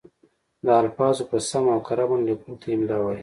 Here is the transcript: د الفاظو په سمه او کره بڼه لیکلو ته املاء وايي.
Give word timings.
د 0.65 0.67
الفاظو 0.81 1.23
په 1.31 1.37
سمه 1.49 1.71
او 1.75 1.81
کره 1.87 2.05
بڼه 2.09 2.23
لیکلو 2.29 2.55
ته 2.61 2.67
املاء 2.75 3.01
وايي. 3.01 3.19